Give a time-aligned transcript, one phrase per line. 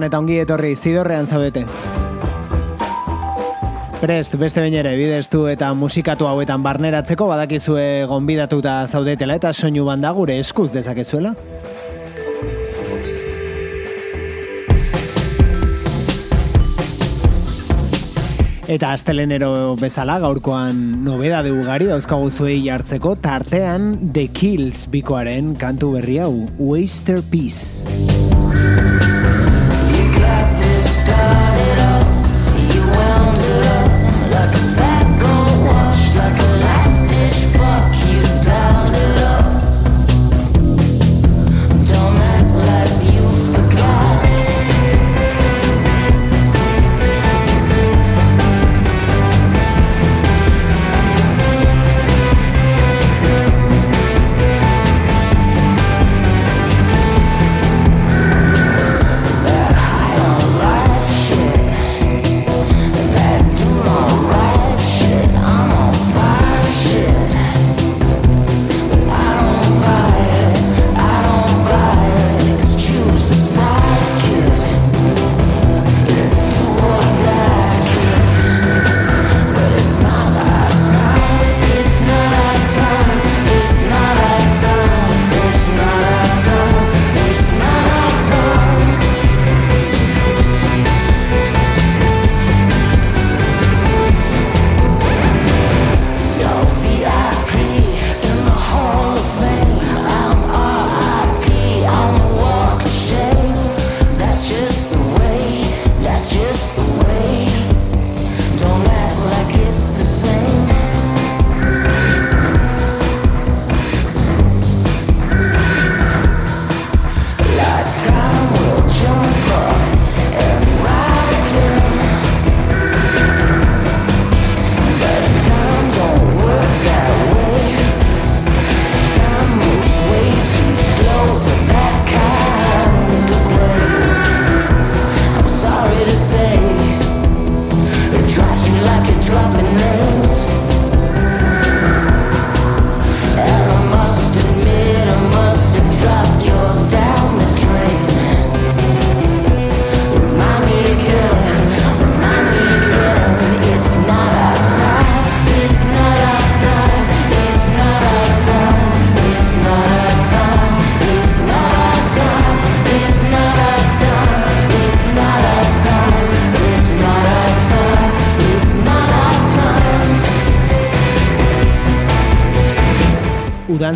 [0.00, 1.66] Gabon eta ongi etorri zidorrean zaudete.
[4.00, 10.14] Prest, beste bain ere, bideztu eta musikatu hauetan barneratzeko badakizue gonbidatuta zaudetela eta soinu banda
[10.16, 11.34] gure eskuz dezakezuela.
[18.70, 25.98] Eta astelenero bezala gaurkoan nobeda de ugari dauzkagu zuei jartzeko tartean The Kills bikoaren kantu
[25.98, 28.39] berri hau Waster Peace.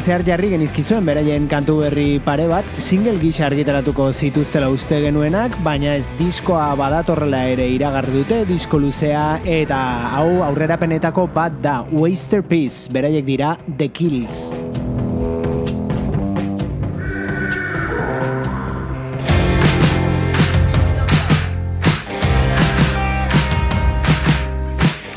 [0.05, 5.95] Zehar jarri genizkizuen beraien kantu berri pare bat, single gisa argitaratuko zituztela uste genuenak, baina
[5.97, 9.81] ez diskoa badatorrela ere iragarri dute disko luzea eta
[10.19, 14.51] hau aurrerapenetako bat da Waster Peace, beraiek dira The Kills.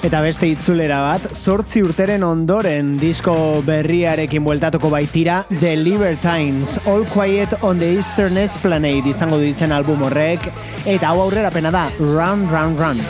[0.07, 3.33] Eta beste itzulera bat, sortzi urteren ondoren disko
[3.67, 10.47] berriarekin bueltatuko baitira The Libertines, All Quiet on the Eastern Esplanade izango dizen album horrek,
[10.87, 13.03] eta hau aurrera pena da, Run, Run, Run.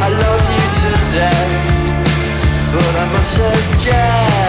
[0.00, 4.47] I love you to death, but I must suggest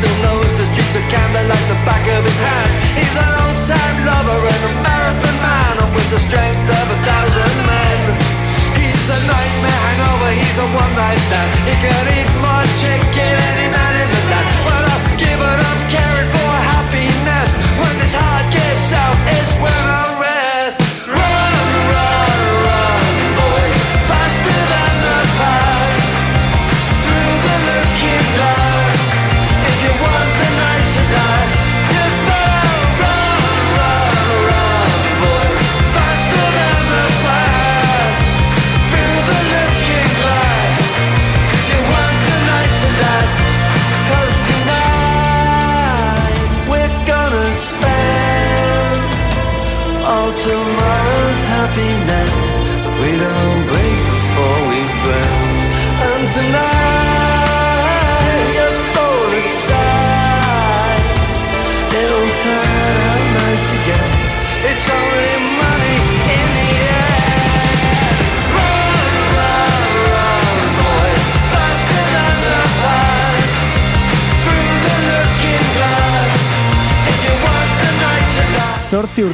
[0.00, 2.19] still knows the streets of Camden like the back of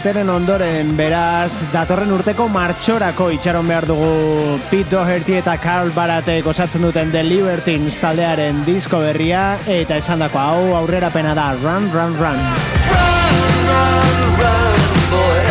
[0.06, 6.86] urteren ondoren, beraz, datorren urteko martxorako itxaron behar dugu Pete Doherty eta Carl Baratek osatzen
[6.86, 12.14] duten The Libertines taldearen disko berria, eta esan dako hau aurrera pena da Run, Run,
[12.22, 12.38] Run.
[12.38, 13.34] Run,
[13.66, 14.80] run, run,
[15.10, 15.42] boy.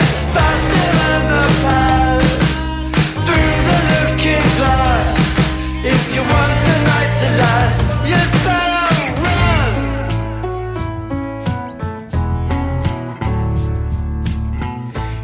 [5.87, 6.54] If you want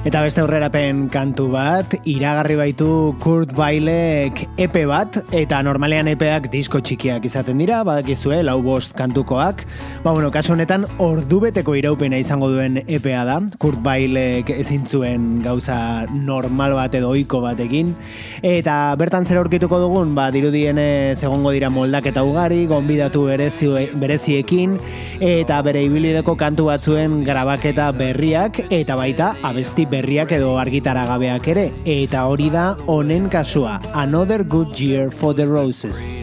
[0.01, 2.85] Eta beste aurrerapen kantu bat, iragarri baitu
[3.21, 9.61] Kurt Bailek epe bat, eta normalean epeak disko txikiak izaten dira, badakizue, lau bost kantukoak.
[10.01, 13.35] Ba, bueno, kasu honetan, ordubeteko iraupena izango duen epea da.
[13.61, 15.77] Kurt Bailek ezin zuen gauza
[16.09, 17.93] normal bat edo ohiko batekin.
[18.41, 23.69] Eta bertan zer aurkituko dugun, ba, dirudien egongo dira moldaketa ugari, gonbidatu berezi,
[24.01, 24.79] bereziekin,
[25.21, 31.67] eta bere ibilideko kantu batzuen grabaketa berriak, eta baita abesti berriak edo argitaragabeak ere.
[31.85, 36.17] Eta hori da honen kasua, Another Good Year for the Roses.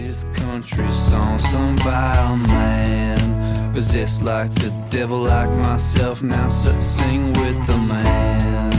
[3.79, 8.78] Possessed like the devil like myself Now sing with the man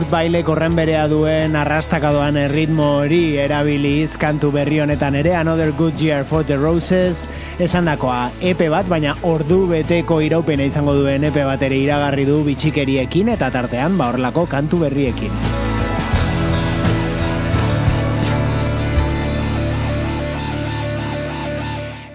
[0.00, 6.00] Kurt Bailek horren berea duen arrastakadoan erritmo hori erabiliz kantu berri honetan ere Another Good
[6.00, 7.26] Year for the Roses
[7.60, 12.38] esan dakoa epe bat, baina ordu beteko iraupena izango duen epe bat ere iragarri du
[12.48, 15.36] bitxikeriekin eta tartean ba horrelako kantu berriekin.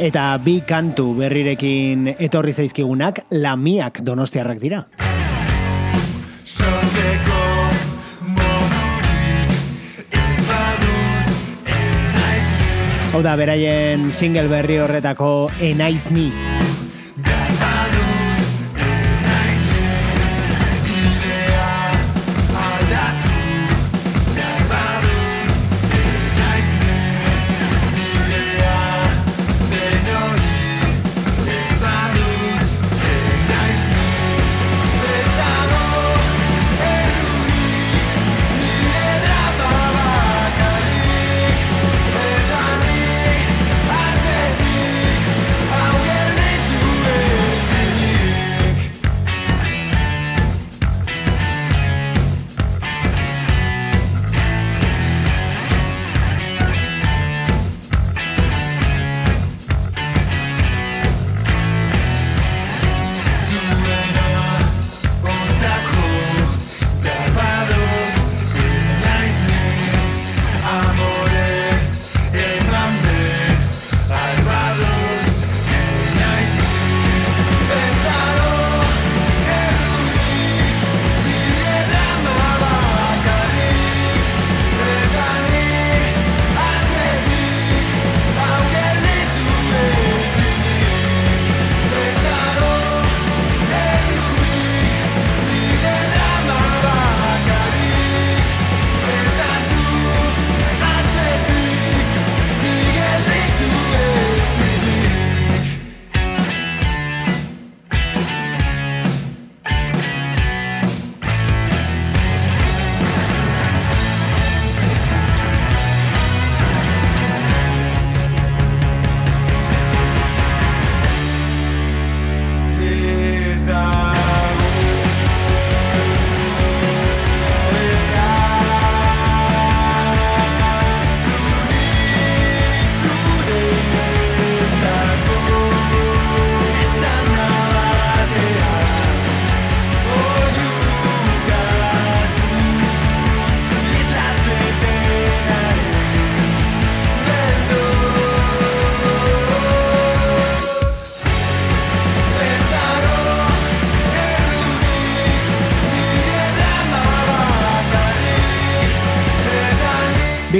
[0.09, 4.87] Eta bi kantu berrirekin etorri zaizkigunak lamiak donostiarrak dira.
[13.15, 16.27] Hau da, beraien single berri horretako enaiz ni.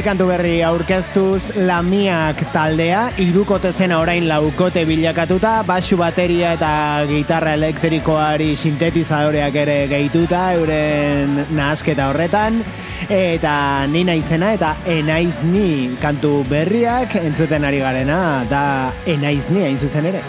[0.06, 6.70] Kantu berri aurkeztuz lamiak taldea, irukote zena orain laukote bilakatuta, basu bateria eta
[7.10, 12.62] gitarra elektrikoari sintetizadoreak ere gehituta, euren nahasketa horretan,
[13.10, 13.56] eta
[13.90, 18.20] ni naizena eta enaiz ni kantu berriak entzuten ari garena,
[18.50, 18.66] da
[19.10, 20.22] enaiz ni hain zuzen ere.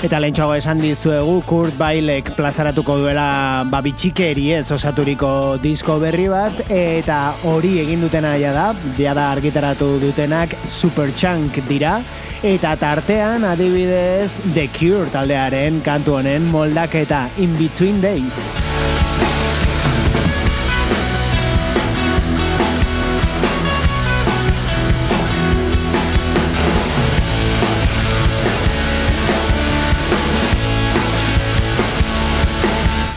[0.00, 7.18] Eta lehentxoago esan dizuegu Kurt Bailek plazaratuko duela babitxikeri ez osaturiko disko berri bat eta
[7.50, 8.64] hori egin dutena ja da,
[8.96, 11.98] ja da argitaratu dutenak Superchunk dira
[12.40, 18.40] eta tartean adibidez The Cure taldearen kantu honen moldaketa In Between Days.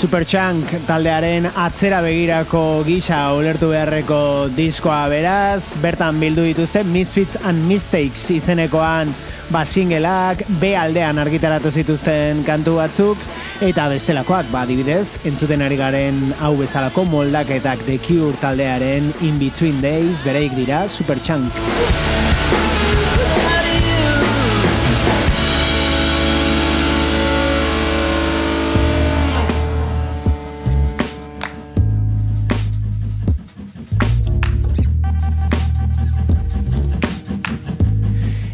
[0.00, 8.30] Superchunk taldearen atzera begirako gisa ulertu beharreko diskoa beraz, bertan bildu dituzte Misfits and Mistakes
[8.32, 13.28] izenekoan ba, basingelak, B aldean argitaratu zituzten kantu batzuk,
[13.60, 19.84] eta bestelakoak, ba, adibidez, entzuten ari garen hau bezalako moldaketak The Cure taldearen In Between
[19.84, 22.29] Days bereik dira Superchunk.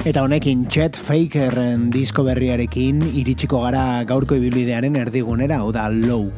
[0.07, 6.29] Eta honekin Chet Fakerren disko berriarekin iritsiko gara gaurko ibilbidearen erdigunera, oda Low.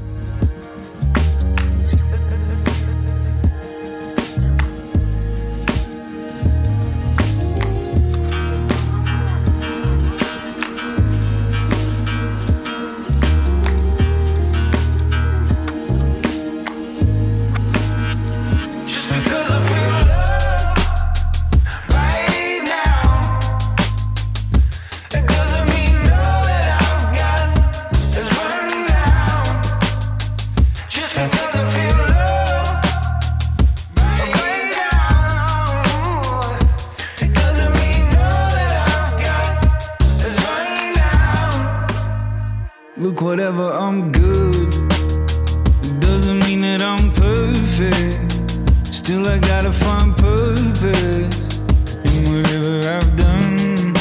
[49.41, 51.59] Got to find purpose
[52.05, 53.95] in whatever I've done,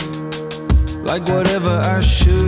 [1.06, 2.47] like whatever I should.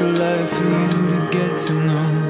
[0.00, 2.29] to life for you to get to know.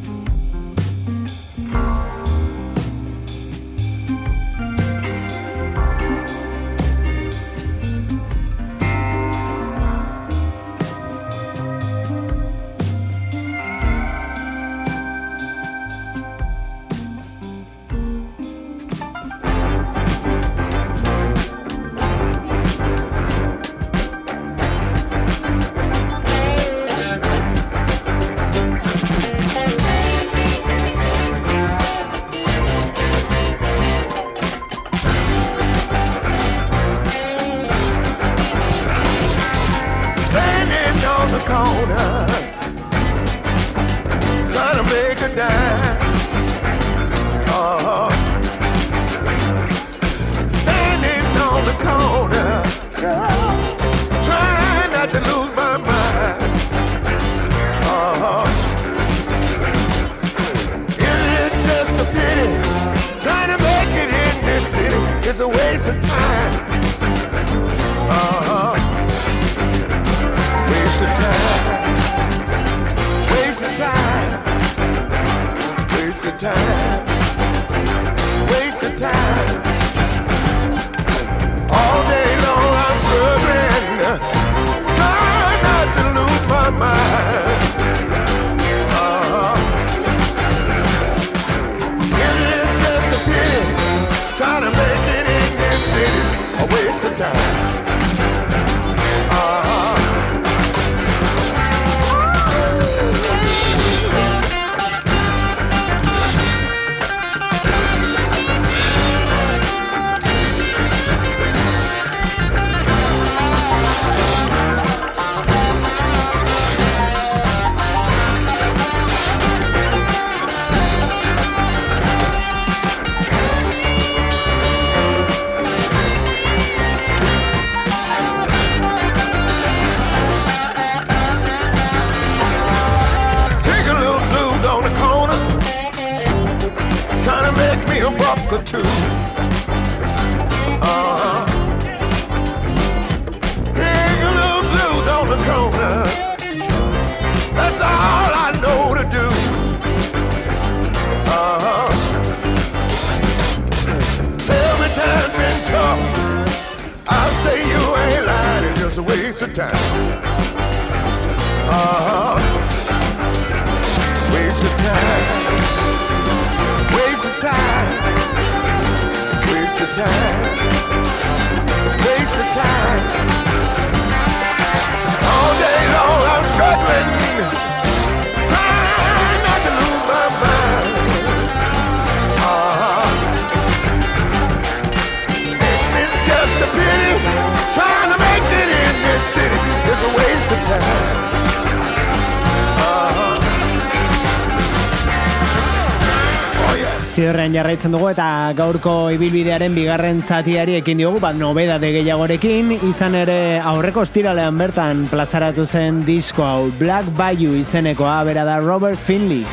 [197.31, 198.25] horren jarraitzen dugu eta
[198.57, 203.37] gaurko ibilbidearen bigarren zatiari ekin diogu, bat nobedade gehiagorekin, izan ere
[203.71, 209.45] aurreko estiralean bertan plazaratu zen disko hau Black Bayou izenekoa, bera da Robert Finley.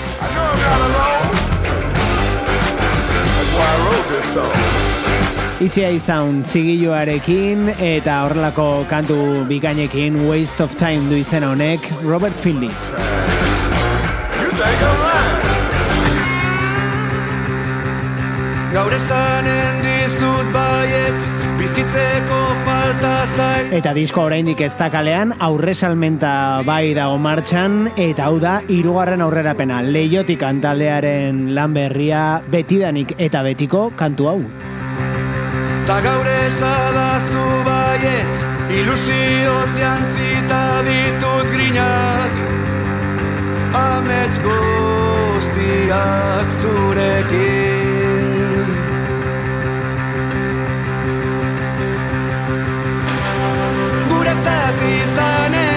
[5.61, 12.75] Easy Sound zigilloarekin eta horrelako kantu bikainekin Waste of Time du izena honek Robert Finley.
[14.39, 14.98] You
[18.69, 21.23] Gaur esanen dizut baietz
[21.57, 23.71] bizitzeko falta zait.
[23.79, 29.81] Eta disko oraindik ez dakalean aurresalmenta bai dago martxan eta hau da hirugarren aurrerapena.
[29.83, 34.43] Leiotik antaldearen lan berria betidanik eta betiko kantu hau.
[35.89, 38.45] Ta gaur esadazu baietz
[38.83, 42.35] ilusioz jantzita ditut grinak.
[43.81, 45.69] Amets guztiak
[46.61, 47.68] zurekin.
[54.79, 55.68] designing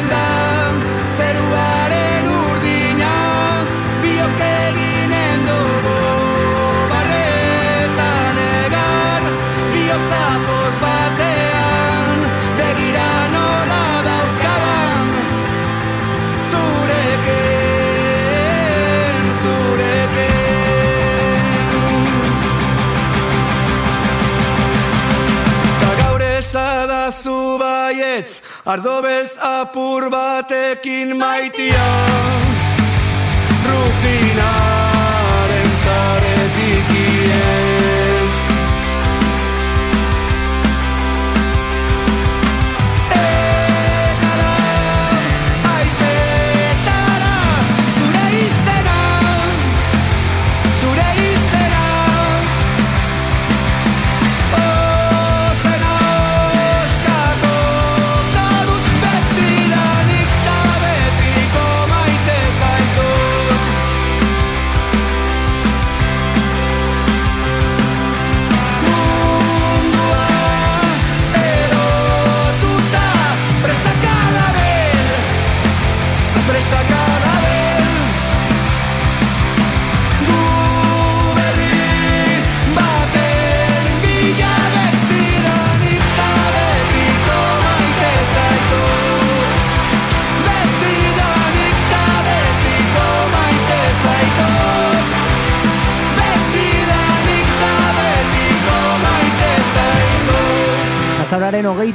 [28.65, 32.41] Ardo beltz apur batekin maitia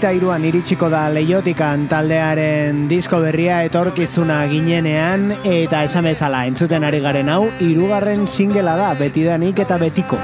[0.06, 7.00] hogeita iruan iritsiko da leiotikan taldearen disko berria etorkizuna ginenean eta esan bezala entzuten ari
[7.02, 10.20] garen hau hirugarren singela da betidanik eta betiko.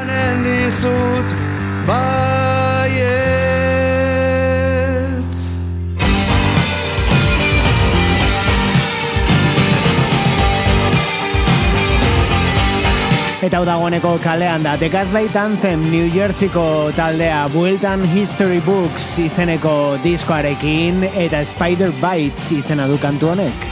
[13.43, 19.99] Eta hau dagoeneko kalean da The Gaslight Anthem New Jerseyko taldea Bueltan History Books izeneko
[20.05, 23.67] diskoarekin eta Spider Bites izena du kantu honek.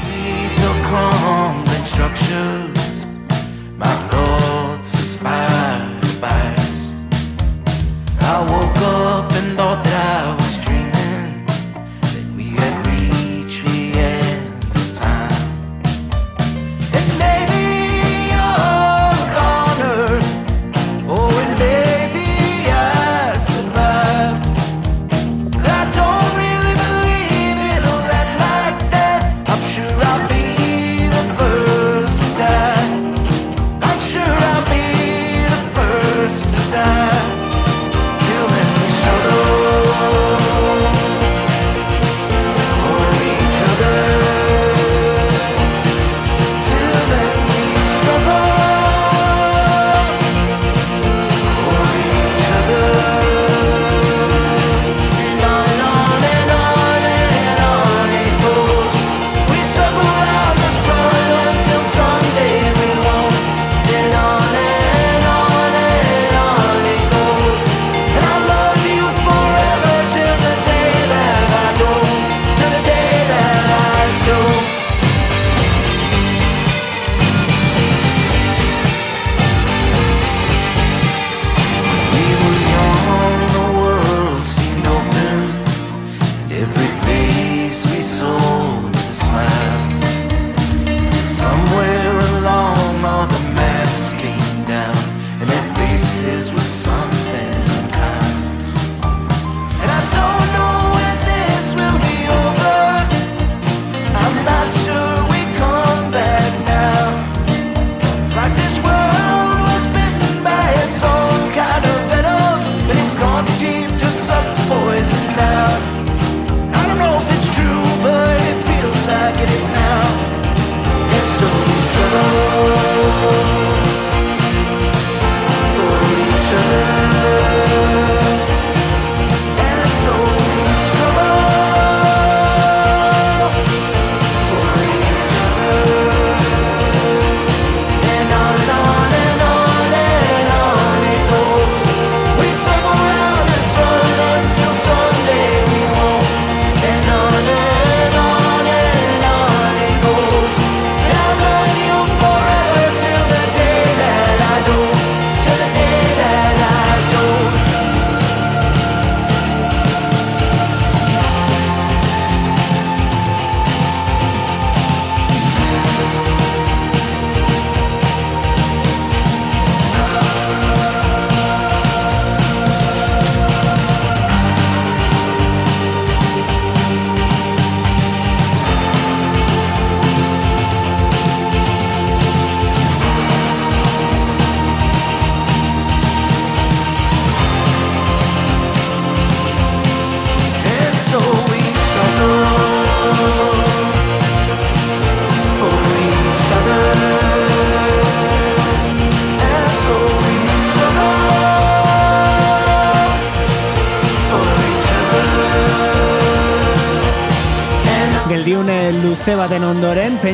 [8.23, 10.40] I woke up and thought that I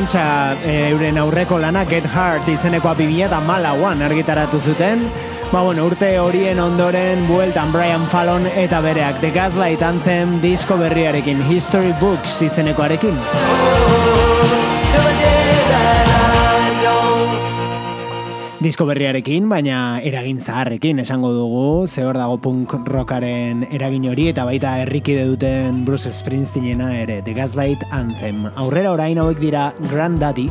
[0.07, 5.09] ondoren, pentsa e, euren aurreko lana Get Hard izenekoa 2008an argitaratu zuten,
[5.51, 11.41] Ba, bueno, urte horien ondoren bueltan Brian Fallon eta bereak The Gaslight Anthem disko berriarekin
[11.47, 13.46] History Books izenekoarekin.
[18.57, 24.47] Disko berriarekin, baina eragin zaharrekin esango dugu, ze hor dago punk rockaren eragin hori eta
[24.49, 28.47] baita herrikide duten Bruce Springsteenena ere, The Gaslight Anthem.
[28.55, 30.47] Aurrera orain hauek dira Grand Daddy,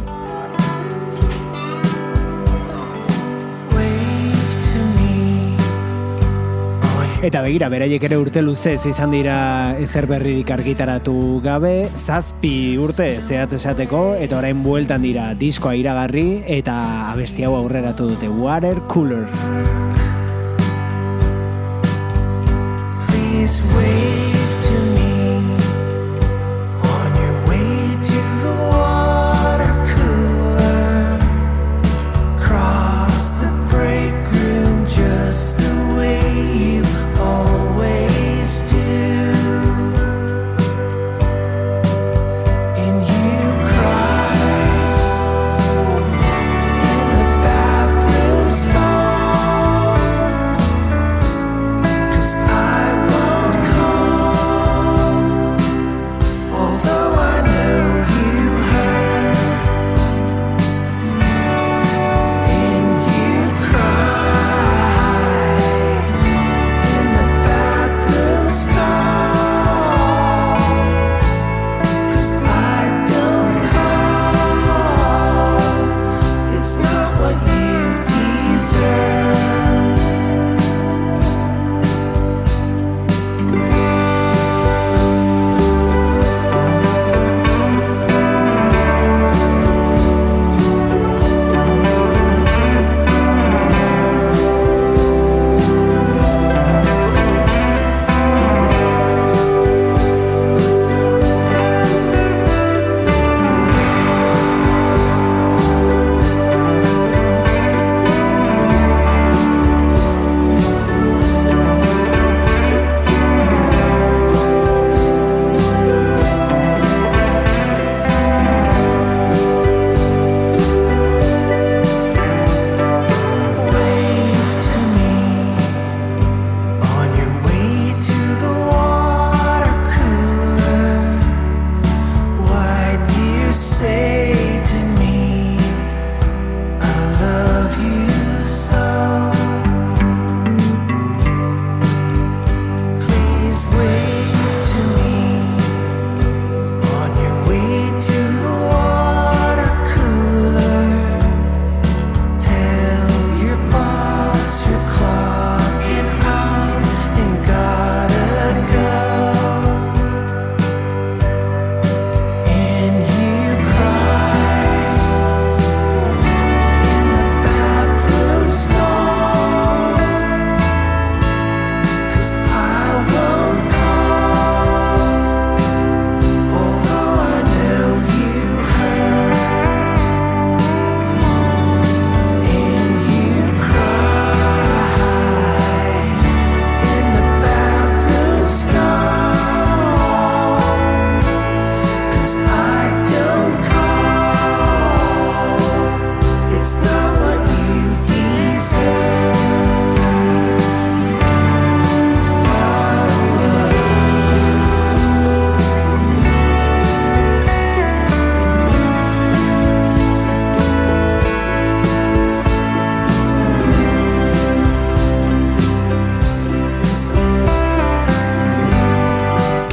[7.27, 9.37] Eta begira, beraiek ere urte luzez izan dira
[9.83, 16.77] ezer berririk argitaratu gabe, zazpi urte zehatz esateko, eta orain bueltan dira diskoa iragarri, eta
[17.11, 19.27] abesti hau aurreratu dute Water Cooler.
[23.11, 24.36] Please wave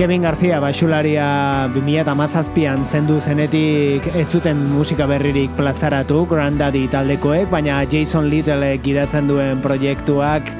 [0.03, 7.79] Kevin García basularia 2017an zendu zenetik ez zuten musika berririk plazaratu Grand Daddy taldekoek, baina
[7.87, 10.51] Jason Little gidatzen duen proiektuak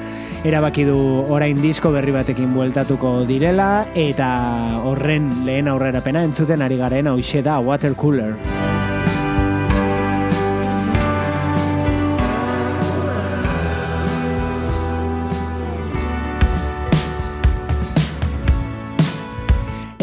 [0.48, 0.96] erabaki du
[1.28, 4.32] orain disko berri batekin bueltatuko direla eta
[4.80, 8.63] horren lehen aurrerapena entzuten ari garen hauxe da Water Cooler.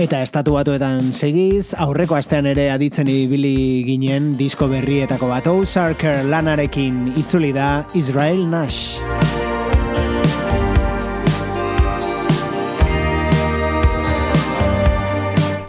[0.01, 7.11] Eta estatu batuetan segiz, aurreko astean ere aditzen ibili ginen disko berrietako bat Ozarker lanarekin
[7.21, 8.97] itzuli da Israel Nash.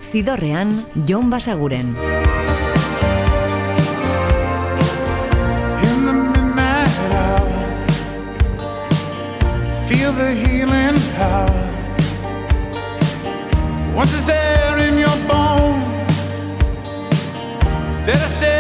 [0.01, 0.73] Zidorrean,
[1.05, 1.93] Jon Basaguren.
[5.91, 7.53] In the midnight hour,
[9.85, 11.62] feel the healing power
[13.95, 16.11] Once it's there in your bones,
[17.85, 18.52] instead of staying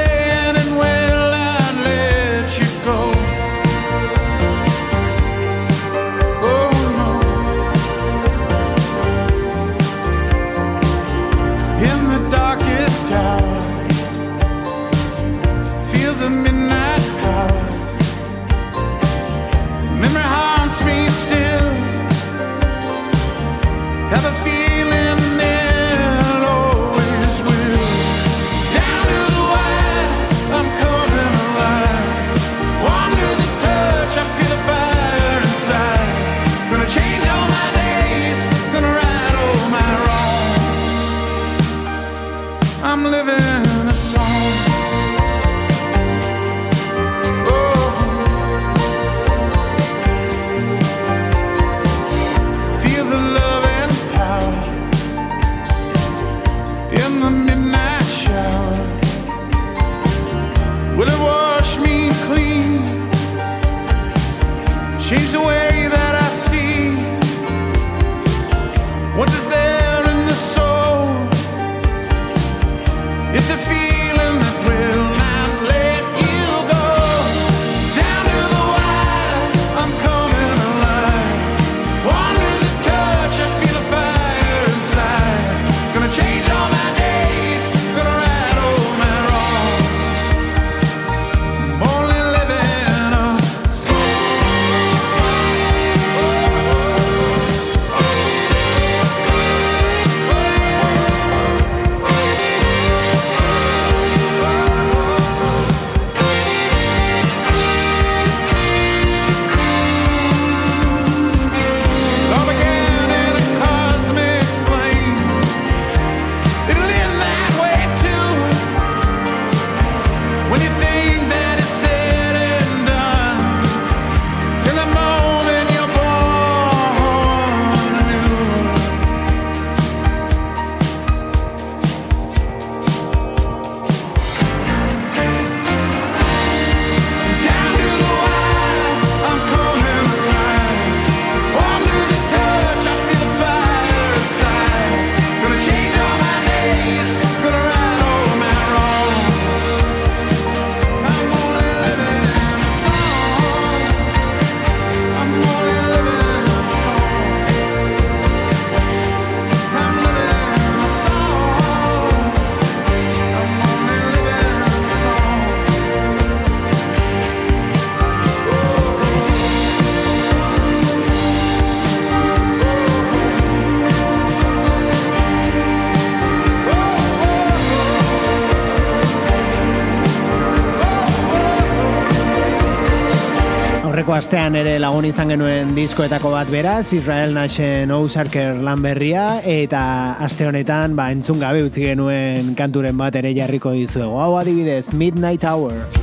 [184.32, 189.82] astean ere lagun izan genuen diskoetako bat beraz, Israel Nashen Ousarker lan berria, eta
[190.24, 194.16] aste honetan ba, entzun gabe utzi genuen kanturen bat ere jarriko dizuegu.
[194.16, 196.01] Hau adibidez, Midnight Hour.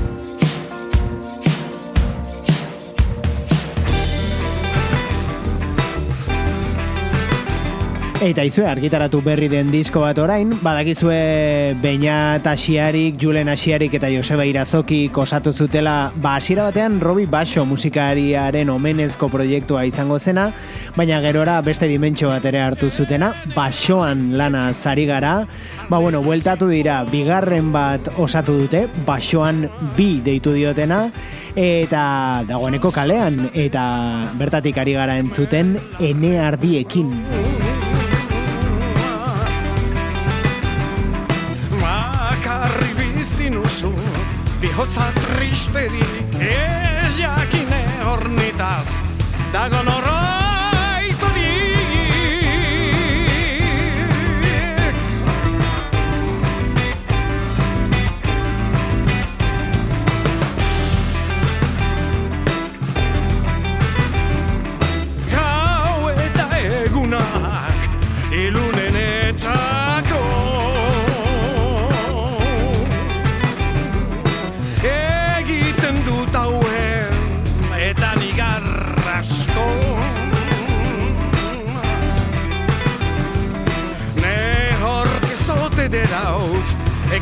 [8.19, 14.43] Eta izue argitaratu berri den disko bat orain, badakizue Beñat Asiarik, Julen Asiarik eta Joseba
[14.43, 20.49] Irazoki kosatu zutela, ba hasiera batean Robi Baixo musikariaren omenezko proiektua izango zena,
[20.97, 25.47] baina gerora beste dimentsio bat ere hartu zutena, Baixoan lana zari gara,
[25.87, 31.05] ba bueno, bueltatu dira, bigarren bat osatu dute, Baixoan bi deitu diotena,
[31.55, 37.15] eta dagoeneko kalean, eta bertatik ari gara entzuten, ene ardiekin.
[44.59, 48.91] Bihotza tristerik Ez jakine hornitaz.
[49.53, 50.38] Dago noraitu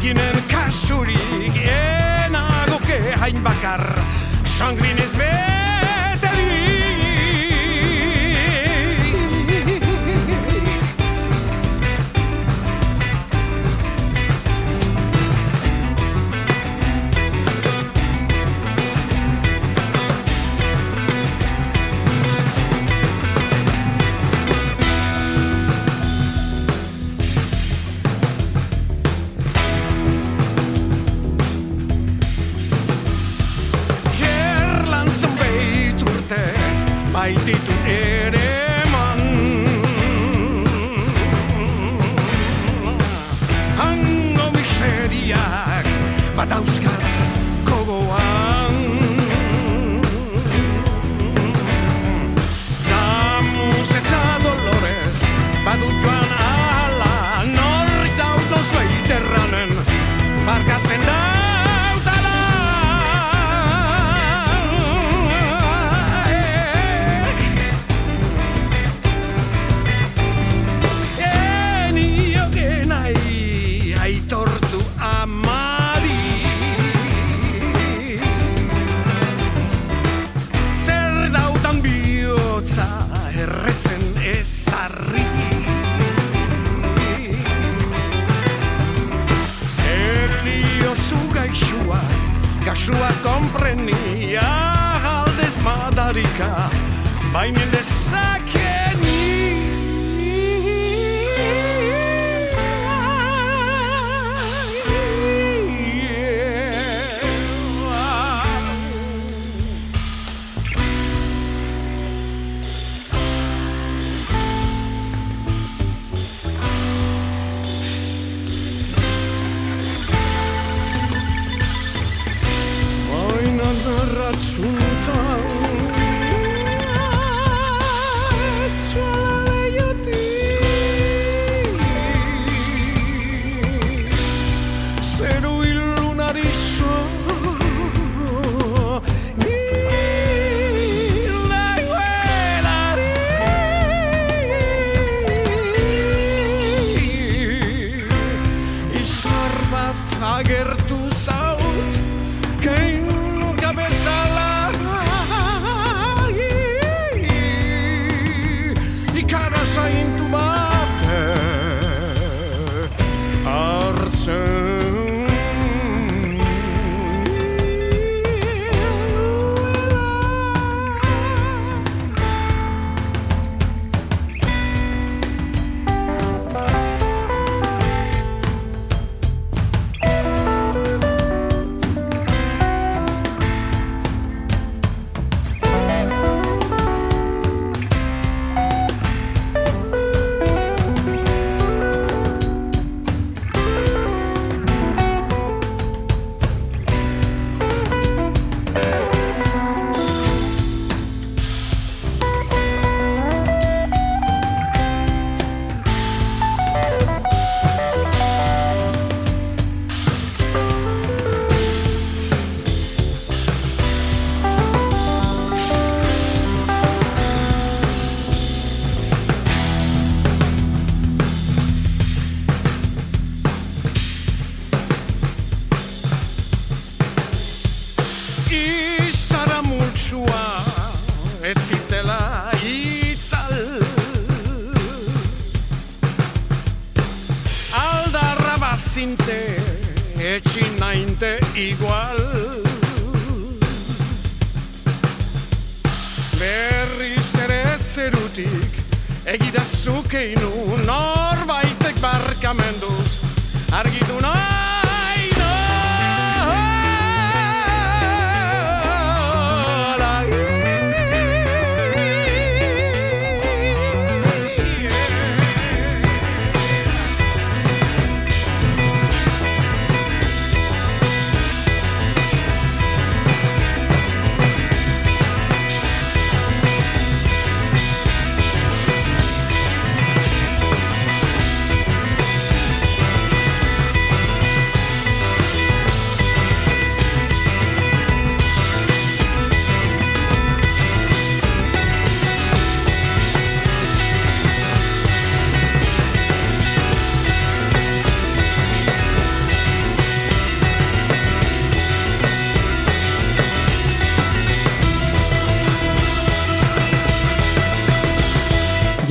[0.07, 3.83] Eginen kasurik Enagoke hain bakar
[4.47, 5.36] Sangrinez beteli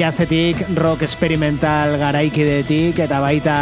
[0.06, 3.56] jazetik, rock experimental garaikidetik, eta baita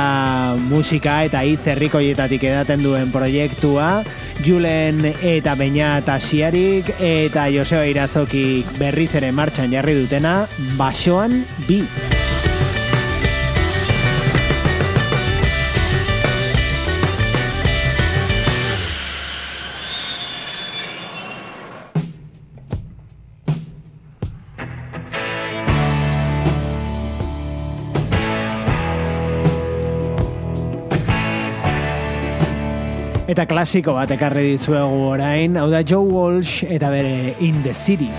[0.69, 4.03] musika eta hitz herrikoietatik edaten duen proiektua,
[4.45, 10.43] Julen eta Beña Tasiarik eta Joseba Irazokik berriz ere martxan jarri dutena,
[10.77, 11.85] Basoan Bi.
[33.35, 38.13] Eta klasiko bat ekarri dizuegu orain, hau da Joe Walsh eta bere In the City.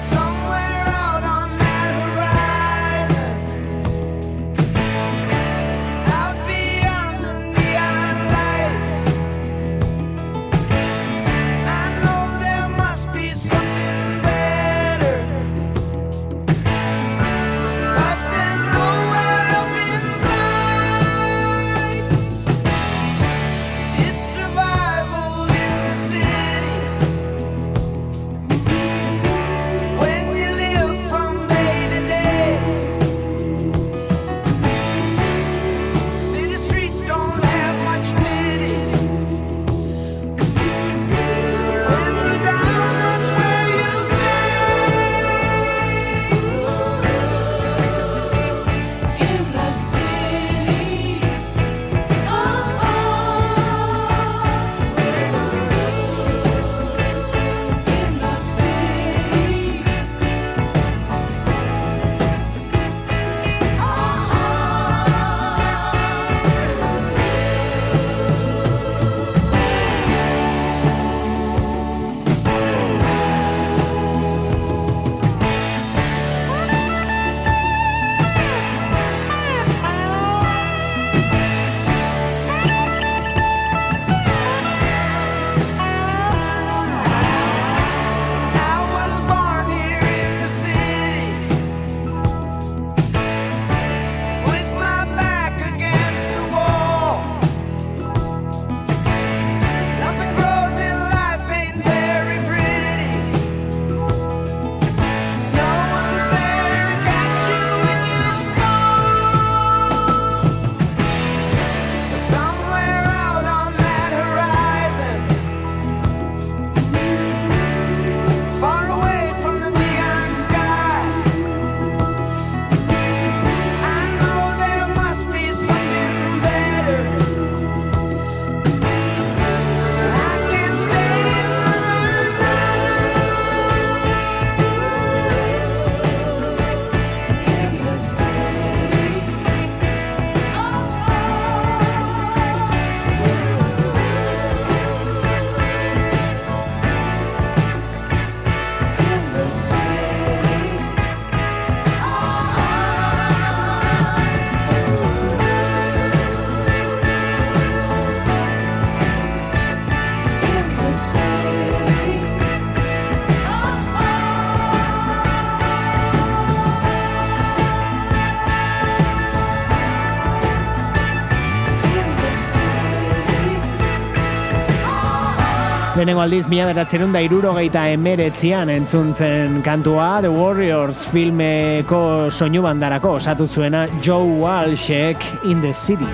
[176.06, 183.16] Lehenengo aldiz, mila beratzerun da irurogeita emeretzian entzun zen kantua The Warriors filmeko soinu bandarako
[183.18, 186.06] osatu zuena Joe Walshek In the City.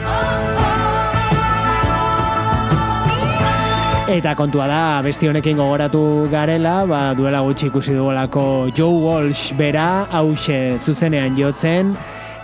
[4.16, 10.06] Eta kontua da, besti honekin gogoratu garela, ba, duela gutxi ikusi dugolako Joe Walsh bera,
[10.08, 11.92] hause zuzenean jotzen,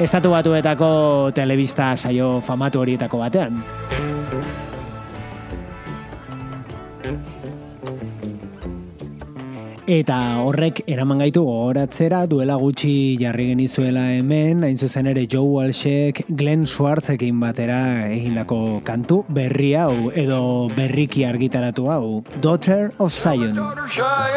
[0.03, 3.63] estatu batuetako telebista saio famatu horietako batean.
[9.88, 16.25] Eta horrek eraman gaitu gogoratzera duela gutxi jarri genizuela hemen, hain zuzen ere Joe Walshek
[16.27, 17.79] Glenn Schwartzekin batera
[18.11, 23.55] egindako kantu berri hau edo berriki argitaratu hau, Daughter of Zion.
[23.55, 24.27] daughter Cheyenne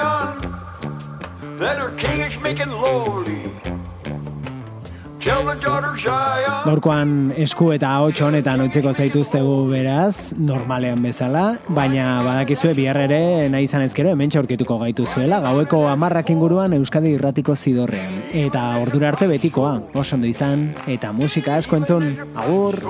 [5.21, 13.69] Gaurkoan esku eta ahots honetan utziko zaituztegu beraz, normalean bezala, baina badakizue bihar ere nahi
[13.69, 18.23] izan ezkero hemen aurkituko gaituzuela, gaueko amarrak inguruan Euskadi irratiko zidorrean.
[18.33, 22.81] Eta ordura arte betikoa, oso ondo izan, eta musika asko entzun, agur!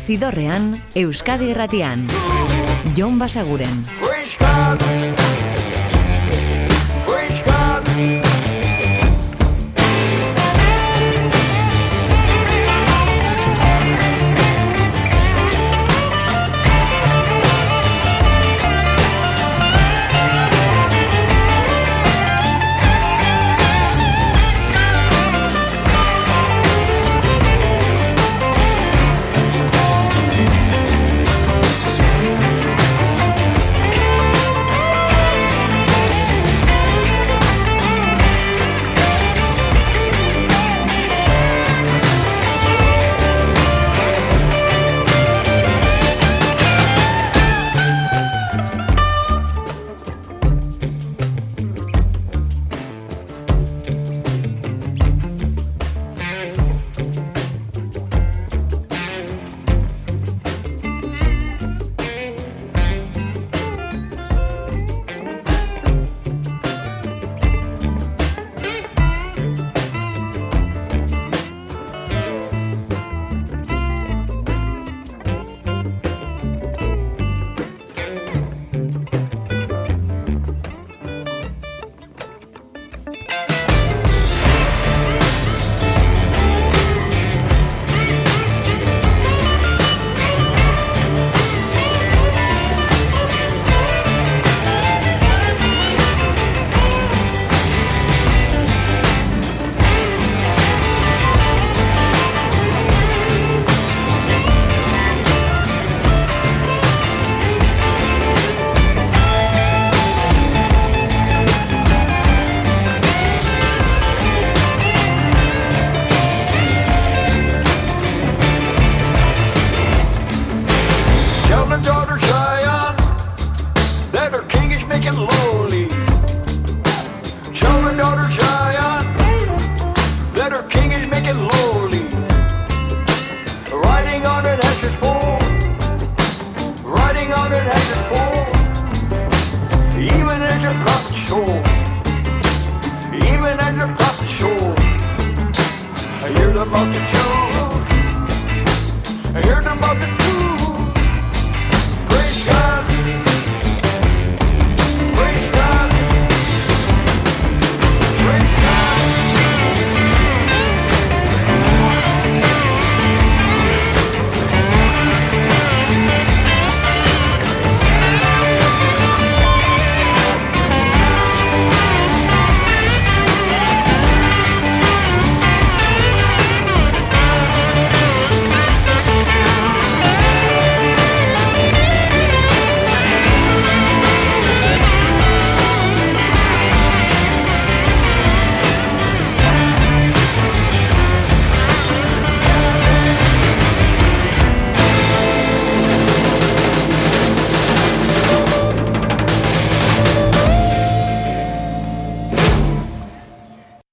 [0.00, 2.08] Zidorrean, Euskadi irratian.
[2.96, 4.09] Jon Basaguren.